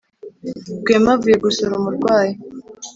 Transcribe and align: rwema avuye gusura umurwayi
rwema 0.79 1.11
avuye 1.15 1.35
gusura 1.45 1.73
umurwayi 1.79 2.33